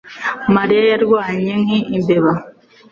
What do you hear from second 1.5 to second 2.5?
nki imbeba